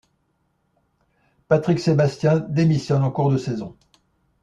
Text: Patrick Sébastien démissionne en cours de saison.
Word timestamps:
Patrick 1.47 1.79
Sébastien 1.79 2.39
démissionne 2.39 3.03
en 3.03 3.11
cours 3.11 3.29
de 3.29 3.37
saison. 3.37 3.77